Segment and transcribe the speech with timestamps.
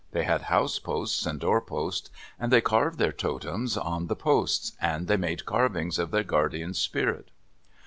[0.13, 2.09] They had house posts and door posts,
[2.39, 6.73] and they carved their totems on the posts, and they made carvings of their guardian
[6.73, 7.29] spirit.